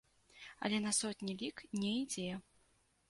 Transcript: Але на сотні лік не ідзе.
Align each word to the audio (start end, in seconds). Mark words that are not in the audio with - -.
Але 0.69 0.79
на 0.85 0.93
сотні 1.01 1.35
лік 1.41 1.63
не 1.83 1.93
ідзе. 2.01 2.29